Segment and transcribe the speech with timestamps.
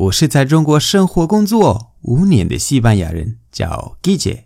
[0.00, 4.44] 我是在中国生活工作五年的西班牙人，叫 Guille。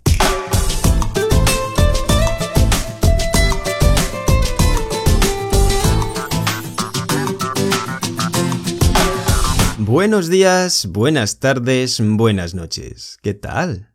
[9.84, 13.16] Buenos días, buenas tardes, buenas noches.
[13.23, 13.89] ¿Qué tal?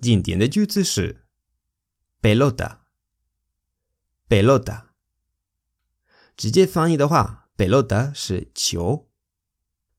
[0.00, 1.24] 今天的句子是
[2.22, 2.76] pelota。
[4.28, 4.82] pelota
[6.36, 9.07] 直接翻译的话，pelota 是球。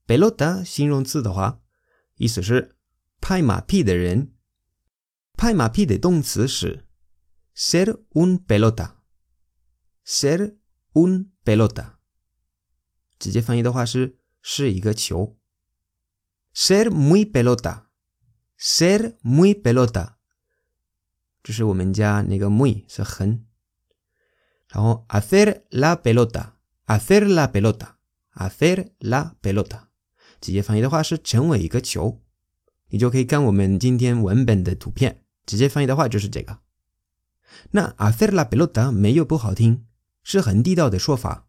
[0.08, 1.60] pelota 形容词的话，
[2.16, 2.76] 意思是
[3.20, 4.32] 拍马屁的人。
[5.36, 6.86] 拍马屁的动词是
[7.54, 10.58] ser un pelota。ser
[10.92, 11.94] un pelota
[13.18, 15.38] 直接翻译的话是是一个球。
[16.54, 20.14] ser muy pelota。ser muy pelota
[21.42, 23.46] 就是我们家那个 muy 是很。
[24.68, 29.87] 然后 hacer la pelota，hacer la pelota，hacer la pelota，
[30.39, 32.21] 直接翻译的话是成为一个球。
[32.89, 36.59] 你就可以看我们今天文本的图片，直接翻译的话就是这个。
[37.71, 39.85] 那 hacer la pelota 没有不好听，
[40.23, 41.47] 是很地道的说法，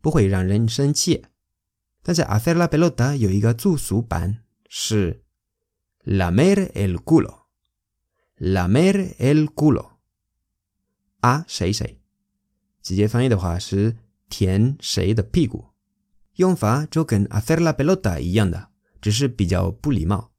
[0.00, 1.24] 不会让人生气。
[2.02, 5.24] 但是 hacer la pelota 有一个住俗版是
[6.04, 9.90] lamer el culo，lamer el culo，
[11.20, 12.00] 啊谁谁。
[12.80, 13.96] 直接翻译的话是
[14.28, 15.70] 舔谁的屁股，
[16.36, 18.68] 用法就跟 hacer la pelota 一样的，
[19.00, 20.32] 只是比较不礼貌。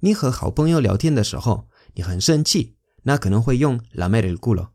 [0.00, 4.68] 你和好朋友聊天的时候，你很生气，那可能会用 lamer el culo。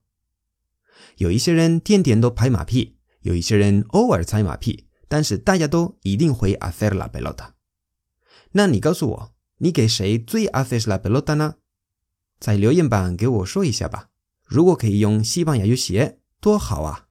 [1.18, 7.54] 有一些人天天都拍马屁，有一些人偶尔拍马屁，但是大家都一定会 hacer la pelota。
[8.52, 11.56] 那你告诉我，你给谁最 haces la pelota 呢？
[12.40, 14.10] 在留言板给我说一下吧。
[14.46, 17.08] 如果可以用西班牙语写，多好啊！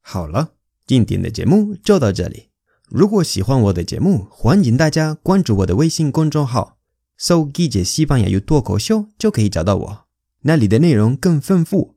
[0.00, 0.55] 好了，
[0.86, 2.50] 今天的节目就到这里。
[2.88, 6.78] 如果喜欢我的节目，欢迎大家关注我的微信公众号
[7.18, 10.04] “搜 G 姐西班牙语脱口秀”，就可以找到我。
[10.42, 11.96] 那里的内容更丰富。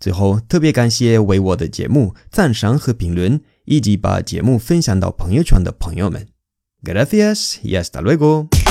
[0.00, 6.26] 最后，特别感谢为我的节目赞赏和评论，以及把节目分享到朋友圈的朋友们。
[6.82, 8.65] Gracias y hasta luego。